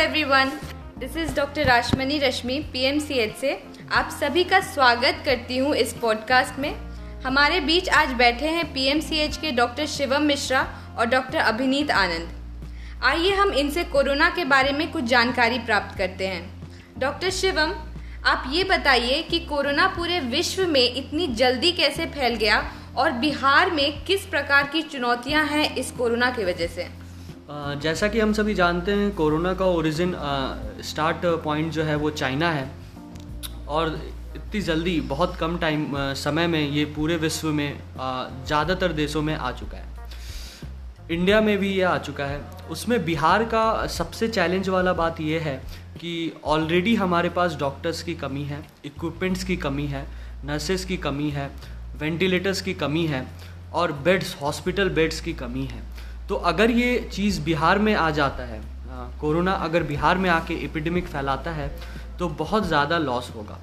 [0.00, 0.50] Everyone
[0.98, 3.52] this is doctor Rashmani Rashmi PMCH से.
[3.92, 6.70] आप सभी का स्वागत करती हूँ इस पॉडकास्ट में.
[7.22, 10.60] हमारे बीच आज बैठे हैं पीएमसीएच के डॉक्टर शिवम मिश्रा
[10.98, 12.30] और डॉक्टर अभिनीत आनंद.
[13.02, 16.42] आइए हम इनसे कोरोना के बारे में कुछ जानकारी प्राप्त करते हैं.
[16.98, 17.74] डॉक्टर शिवम,
[18.24, 22.62] आप ये बताइए कि कोरोना पूरे विश्व में इतनी जल्दी कैसे फैल गया
[22.96, 27.09] और बिहार में किस प्रकार की चुनौतियाँ हैं इस कोरोना की वजह से?
[27.50, 30.14] जैसा कि हम सभी जानते हैं, कोरोना का ओरिजिन
[30.84, 32.70] स्टार्ट पॉइंट जो है वो चाइना है।
[33.68, 34.00] और
[34.36, 35.86] इतनी जल्दी, बहुत कम टाइम
[36.16, 39.88] समय में ये पूरे विश्व में ज़्यादातर देशों में आ चुका है।
[41.10, 42.40] इंडिया में भी ये आ चुका है।
[42.70, 45.56] उसमें बिहार का सबसे चैलेंज वाला बात ये है
[45.96, 50.06] कि ऑलरेडी हमारे पास डॉक्टर्स की कमी है इक्विपमेंट्स की कमी है
[50.44, 51.50] नर्सेस की कमी है
[51.98, 53.26] वेंटिलेटर्स की कमी है,
[53.72, 55.82] और बेड्स हॉस्पिटल बेड्स की कमी है।
[56.30, 58.60] तो अगर ये चीज़ बिहार में आ जाता है
[59.20, 61.68] कोरोना अगर बिहार में आके एपिडेमिक फैलाता है
[62.18, 63.58] तो बहुत ज़्यादा लॉस होगा।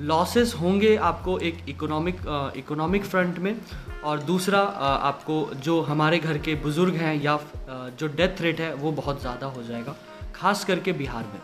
[0.00, 2.20] लॉसेस होंगे आपको एक इकोनॉमिक
[2.56, 3.56] इकोनॉमिक फ्रंट में
[4.04, 4.60] और दूसरा
[5.08, 9.46] आपको जो हमारे घर के बुज़ुर्ग हैं या जो डेथ रेट है, वो बहुत ज़्यादा
[9.48, 9.94] हो जाएगा,
[10.34, 11.40] खास करके बिहार में।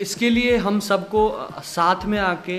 [0.00, 1.30] इसके लिए हम सबको
[1.64, 2.58] साथ में आके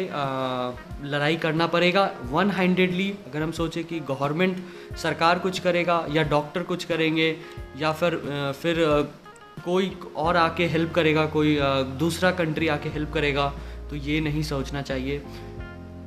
[1.05, 4.57] लड़ाई करना पड़ेगा। वन हैंडेडली अगर हम सोचें कि गवर्नमेंट
[4.97, 7.35] सरकार कुछ करेगा या डॉक्टर कुछ करेंगे
[7.77, 8.15] या फिर
[8.61, 8.83] फिर
[9.65, 11.57] कोई और आके हेल्प करेगा कोई
[11.99, 13.51] दूसरा कंट्री आके हेल्प करेगा
[13.89, 15.19] तो ये नहीं सोचना चाहिए।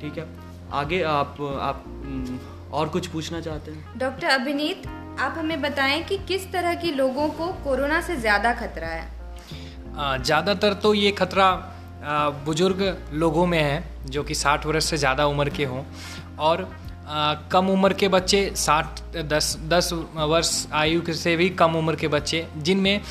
[0.01, 0.27] ठीक है?
[0.73, 1.83] आगे आप आप
[2.73, 3.99] और कुछ पूछना चाहते हैं?
[3.99, 4.87] डॉक्टर अभिनीत
[5.19, 9.07] आप हमें बताएँ कि किस तरह के लोगों को कोरोना से ज़्यादा खतरा है?
[10.19, 11.51] ज़्यादातर तो ये खतरा
[12.45, 12.81] बुज़ुर्ग
[13.13, 15.83] लोगों में है जो कि 60 वर्ष से ज़्यादा उम्र के हों
[16.39, 16.69] और
[17.07, 22.07] आ, कम उम्र के बच्चे 60 दस दस वर्ष आयु से भी कम उम्र के
[22.07, 23.01] बच्चे जिनमें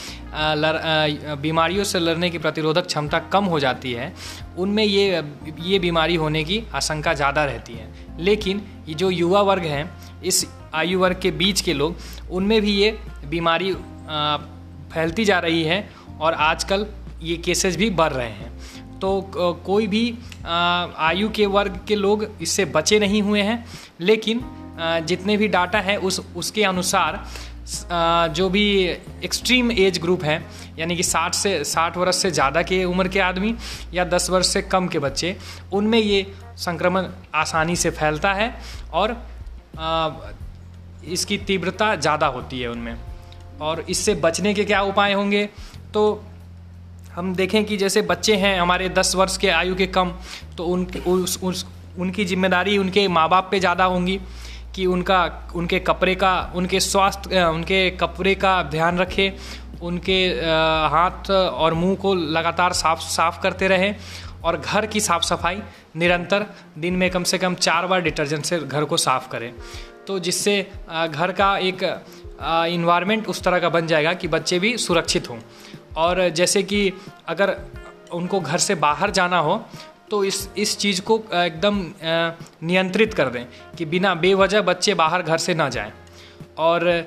[1.42, 4.13] बीमारियों से लड़ने की प्रतिरोधक क्षमता कम हो जाती है
[4.58, 5.23] उनमें ये
[5.61, 9.90] ये बीमारी होने की आशंका ज़्यादा रहती है। लेकिन ये जो युवा वर्ग हैं
[10.23, 11.96] इस आयु वर्ग के बीच के लोग
[12.30, 13.73] उनमें भी ये बीमारी
[14.92, 15.89] फैलती जा रही है
[16.20, 16.86] और आजकल
[17.23, 18.58] ये केसेस भी बढ़ रहे हैं।
[19.01, 19.20] तो
[19.67, 20.05] कोई भी
[20.47, 23.64] आयु के वर्ग के लोग इससे बचे नहीं हुए हैं।
[24.01, 24.41] लेकिन
[25.07, 27.25] जितने भी डाटा है उस, उसके अनुसार
[28.33, 28.64] जो भी
[29.25, 30.42] एक्सट्रीम एज ग्रुप है,
[30.79, 33.55] यानी कि 60 से 60 वर्ष से ज़्यादा के उम्र के आदमी
[33.95, 35.37] या 10 वर्ष से कम के बच्चे,
[35.73, 36.27] उनमें ये
[36.58, 38.55] संक्रमण आसानी से फैलता है
[38.92, 39.17] और
[41.08, 42.97] इसकी तीव्रता ज़्यादा होती है उनमें।
[43.61, 45.45] और इससे बचने के क्या उपाय होंगे?
[45.95, 46.23] तो
[47.18, 50.12] हम देखें कि जैसे बच्चे हैं हमारे दस वर्ष के आयु के कम
[50.56, 51.64] तो उन उस, उस
[51.98, 54.18] उनकी ज़िम्मेदारी उनके माँ बाप पे ज़्यादा होंगी
[54.74, 60.20] कि उनका उनके कपड़े का उनके स्वास्थ्य उनके कपड़े का ध्यान रखें उनके
[60.92, 63.95] हाथ और मुँह को लगातार साफ़ साफ़ करते रहें
[64.45, 65.61] और घर की साफ़ सफ़ाई
[65.96, 66.46] निरंतर
[66.78, 69.52] दिन में कम से कम चार बार डिटर्जेंट से घर को साफ़ करें।
[70.07, 71.83] तो जिससे घर का एक
[72.73, 75.39] इन्वायरमेंट उस तरह का बन जाएगा कि बच्चे भी सुरक्षित हों।
[75.98, 76.92] और जैसे कि
[77.29, 77.57] अगर
[78.14, 79.63] उनको घर से बाहर जाना हो
[80.11, 81.85] तो इस इस चीज़ को एकदम
[82.64, 83.45] नियंत्रित कर दें
[83.79, 85.92] कि बिना बेवजह बच्चे बाहर घर से ना जाएँ।
[86.58, 87.05] और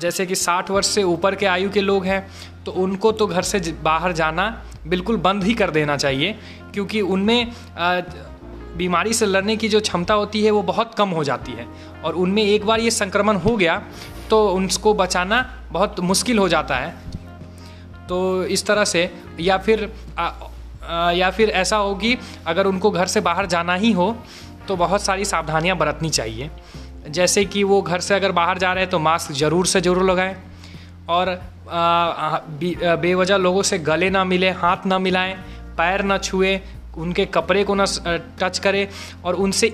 [0.00, 2.26] जैसे कि 60 वर्ष से ऊपर के आयु के लोग हैं
[2.64, 4.48] तो उनको तो घर से बाहर जाना
[4.86, 6.34] बिल्कुल बंद ही कर देना चाहिए,
[6.74, 7.52] क्योंकि उनमें
[8.76, 11.66] बीमारी से लड़ने की जो क्षमता होती है, वो बहुत कम हो जाती है।
[12.04, 13.82] और उनमें एक बार ये संक्रमण हो गया
[14.30, 15.40] तो उनको बचाना
[15.72, 16.94] बहुत मुश्किल हो जाता है।
[18.12, 19.08] तो इस तरह से
[19.40, 20.26] या फिर आ,
[20.84, 24.14] आ, या फिर ऐसा हो कि अगर उनको घर से बाहर जाना ही हो
[24.68, 26.50] तो बहुत सारी सावधानियाँ बरतनी चाहिए।
[27.08, 30.04] जैसे कि वो घर से अगर बाहर जा रहे हैं तो मास्क ज़रूर से ज़रूर
[30.10, 30.36] लगाएँ
[31.10, 31.30] और
[33.00, 35.34] बेवजह लोगों से गले ना मिले हाथ ना मिलाएँ
[35.78, 36.60] पैर ना छुए
[36.98, 37.84] उनके कपड़े को ना
[38.40, 38.86] टच करें
[39.24, 39.68] और उनसे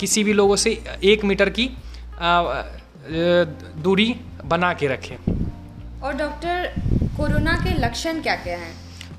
[0.00, 1.70] किसी भी लोगों से एक मीटर की
[3.82, 4.14] दूरी
[4.44, 5.16] बना के रखें।
[6.04, 6.72] और डॉक्टर
[7.16, 8.72] कोरोना के लक्षण क्या क्या हैं?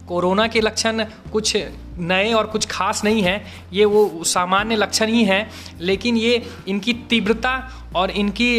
[0.08, 1.56] कोरोना के लक्षण कुछ
[2.00, 3.42] नए और कुछ खास नहीं हैं।
[3.74, 5.50] ये वो सामान्य लक्षण ही हैं
[5.82, 7.54] लेकिन ये इनकी तीव्रता
[7.96, 8.52] और इनकी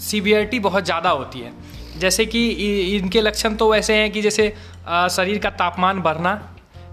[0.00, 1.52] सीवियरिटी बहुत ज़्यादा होती है।
[1.98, 2.48] जैसे कि
[2.96, 4.54] इनके लक्षण तो वैसे हैं कि जैसे
[4.88, 6.40] आ, शरीर का तापमान बढ़ना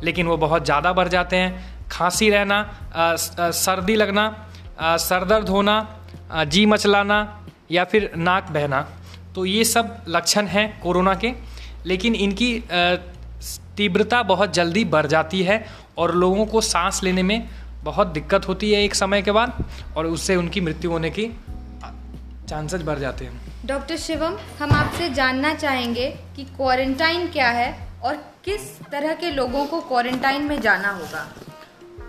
[0.04, 2.60] लेकिन वो बहुत ज़्यादा बढ़ जाते हैं। खांसी रहना
[2.96, 4.28] आ, सर्दी लगना
[5.00, 5.76] सर दर्द होना
[6.46, 7.24] जी मचलाना
[7.70, 8.82] या फिर नाक बहना।
[9.36, 11.32] तो ये सब लक्षण हैं कोरोना के,
[11.86, 12.54] लेकिन इनकी
[13.78, 15.66] तीव्रता बहुत जल्दी बढ़ जाती है
[15.98, 17.50] और लोगों को सांस लेने में
[17.84, 19.64] बहुत दिक्कत होती है एक समय के बाद
[19.98, 21.26] और उससे उनकी मृत्यु होने की
[22.50, 27.74] चांसेस बढ़ जाते हैं। डॉक्टर शिवम, हम आपसे जानना चाहेंगे कि क्वारंटाइन क्या है
[28.04, 28.16] और
[28.46, 31.28] किस तरह के लोगों को क्वारंटाइन में जाना होगा।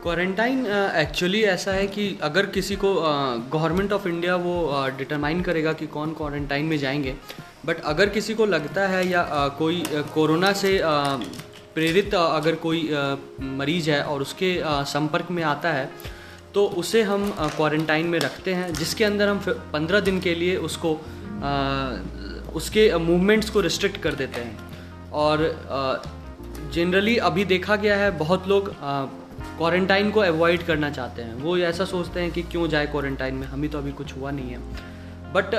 [0.07, 0.67] क्वारंटाइन
[0.97, 2.95] एक्चुअली ऐसा है कि अगर किसी को
[3.53, 7.17] गवर्नमेंट ऑफ़ इंडिया वो डिटरमाइन uh, करेगा कि कौन क्वारंटाइन में जाएँगे
[7.67, 10.81] बट अगर किसी को लगता है या uh, कोई कोरोना uh, से
[11.75, 12.91] प्रेरित अगर कोई
[13.41, 15.91] मरीज़ है और उसके संपर्क में आता है
[16.55, 21.01] तो उसे हम क्वारंटाइन में रखते हैं जिसके अंदर हम पंद्रह दिन के लिए उसको
[22.55, 24.59] उसके मूवमेंट्स को रिस्ट्रिक्ट कर देते हैं।
[25.11, 25.39] और
[26.73, 28.77] जनरली अभी देखा गया है बहुत लोग
[29.39, 33.47] क्वारंटाइन को अवॉइड करना चाहते हैं। वो ऐसा सोचते हैं कि क्यों जाए क्वारंटाइन में?
[33.47, 34.59] हमें तो अभी कुछ हुआ नहीं है।
[35.33, 35.55] बट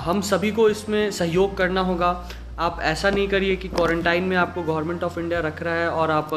[0.00, 2.08] हम सभी को इसमें सहयोग करना होगा।
[2.58, 6.10] आप ऐसा नहीं करिए कि क्वारंटाइन में आपको गवर्नमेंट ऑफ़ इंडिया रख रहा है और
[6.10, 6.34] आप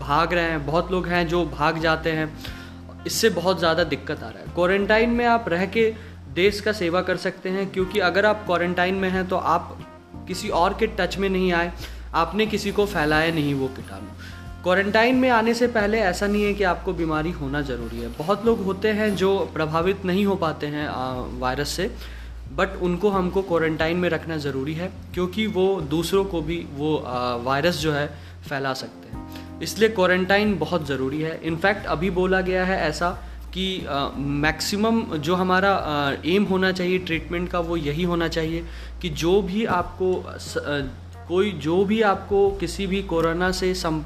[0.00, 2.28] भाग रहे हैं। बहुत लोग हैं जो भाग जाते हैं।
[3.06, 5.92] इससे बहुत ज़्यादा दिक्कत आ रहा है। क्वारंटाइन में आप रह के
[6.34, 9.76] देश का सेवा कर सकते हैं, क्योंकि अगर आप क्वारंटाइन में हैं तो आप
[10.28, 11.72] किसी और के टच में नहीं आए।
[12.14, 14.06] आपने किसी को फैलाया नहीं वो कीटाणु।
[14.64, 18.44] क्वारंटाइन में आने से पहले ऐसा नहीं है कि आपको बीमारी होना ज़रूरी है। बहुत
[18.46, 20.86] लोग होते हैं जो प्रभावित नहीं हो पाते हैं
[21.40, 21.90] वायरस से,
[22.52, 26.94] बट उनको हमको क्वारंटाइन में रखना ज़रूरी है क्योंकि वो दूसरों को भी वो
[27.44, 28.06] वायरस जो है,
[28.48, 33.10] फैला सकते हैं। इसलिए क्वारंटाइन बहुत ज़रूरी है। इनफैक्ट अभी बोला गया है ऐसा
[33.54, 33.66] कि
[34.16, 35.72] मैक्सिमम जो हमारा
[36.26, 38.64] एम होना चाहिए, ट्रीटमेंट का, वो यही होना चाहिए
[39.02, 40.12] कि जो भी आपको
[41.28, 44.02] कोई, जो भी आपको किसी भी कोरोना से सम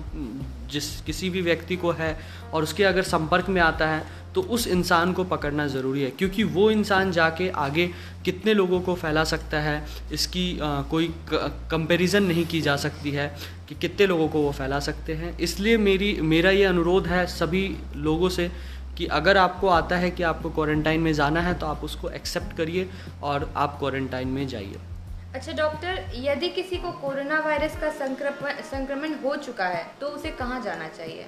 [0.70, 2.16] जिस किसी भी व्यक्ति को है
[2.52, 6.44] और उसके अगर संपर्क में आता है तो उस इंसान को पकड़ना ज़रूरी है। क्योंकि
[6.44, 7.86] वो इंसान जाके आगे
[8.24, 13.28] कितने लोगों को फैला सकता है इसकी आ, कोई कंपैरिजन नहीं की जा सकती है
[13.68, 17.64] कि कितने लोगों को वो फैला सकते हैं। इसलिए मेरी मेरा ये अनुरोध है सभी
[17.96, 18.50] लोगों से
[18.98, 22.56] कि अगर आपको आता है कि आपको क्वारंटाइन में जाना है तो आप उसको एक्सेप्ट
[22.56, 22.88] करिए
[23.22, 24.78] और आप क्वारंटाइन में जाइए।
[25.28, 30.28] अच्छा डॉक्टर यदि किसी को कोरोना वायरस का संक्रमण संक्रमण हो चुका है तो उसे
[30.30, 31.26] कहाँ जाना चाहिए?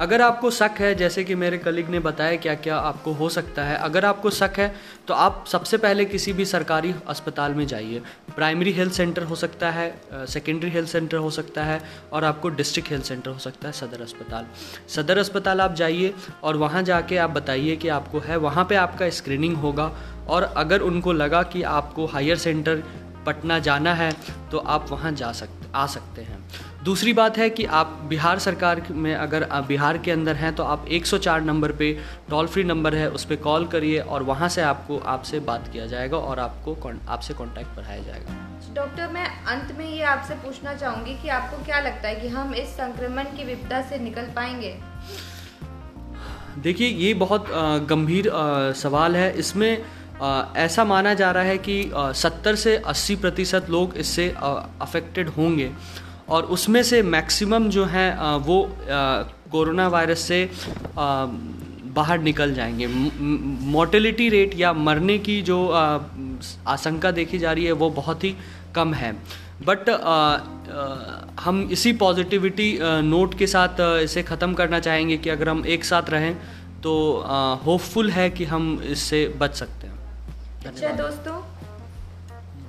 [0.00, 3.64] अगर आपको शक है, जैसे कि मेरे कलीग ने बताया क्या क्या आपको हो सकता
[3.64, 4.74] है, अगर आपको शक है
[5.08, 8.02] तो आप सबसे पहले किसी भी सरकारी अस्पताल में जाइए।
[8.36, 11.80] प्राइमरी हेल्थ सेंटर हो सकता है सेकेंडरी हेल्थ सेंटर हो सकता है,
[12.12, 14.46] और आपको डिस्ट्रिक्ट हेल्थ सेंटर हो सकता है, सदर अस्पताल।
[14.88, 16.12] सदर अस्पताल आप जाइए,
[16.42, 19.90] और वहाँ जाके आप बताइए कि आपको है, वहाँ पर आपका स्क्रीनिंग होगा,
[20.28, 22.82] और अगर उनको लगा कि आपको हायर सेंटर
[23.26, 24.12] पटना जाना है
[24.50, 26.38] तो आप वहाँ जा सकते आ सकते हैं।
[26.84, 30.86] दूसरी बात है कि आप बिहार सरकार में अगर बिहार के अंदर हैं तो आप
[30.88, 31.92] 104 नंबर पे
[32.30, 35.86] टोल फ्री नंबर है उस पर कॉल करिए और वहाँ से आपको आपसे बात किया
[35.86, 36.76] जाएगा और आपको
[37.08, 38.42] आपसे कांटेक्ट बढ़ाया जाएगा।
[38.74, 42.54] डॉक्टर मैं अंत में ये आपसे पूछना चाहूँगी कि आपको क्या लगता है कि हम
[42.54, 44.76] इस संक्रमण की विपदा से निकल पाएँगे?
[46.58, 47.46] देखिए ये बहुत
[47.88, 48.30] गंभीर
[48.76, 49.84] सवाल है। इसमें
[50.56, 55.70] ऐसा माना जा रहा है कि सत्तर से अस्सी प्रतिशत लोग इससे अफेक्टेड होंगे।
[56.28, 58.58] और उसमें से मैक्सिमम जो हैं वो
[59.52, 60.48] कोरोना वायरस से
[60.98, 67.90] बाहर निकल जाएँगे। मोर्टेलिटी रेट या मरने की जो आशंका देखी जा रही है, वो
[67.90, 68.34] बहुत ही
[68.74, 69.12] कम है।
[69.62, 69.88] बट
[71.40, 76.10] हम इसी पॉजिटिविटी नोट के साथ इसे ख़त्म करना चाहेंगे कि अगर हम एक साथ
[76.10, 76.34] रहें
[76.82, 76.92] तो
[77.64, 79.85] होपफुल है कि हम इससे बच सकते हैं।
[80.66, 81.40] अच्छा दोस्तों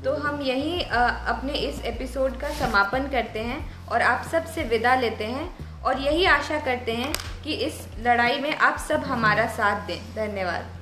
[0.03, 5.25] तो हम यही अपने इस एपिसोड का समापन करते हैं और आप सबसे विदा लेते
[5.25, 9.99] हैं और यही आशा करते हैं कि इस लड़ाई में आप सब हमारा साथ दें।
[10.15, 10.76] धन्यवाद।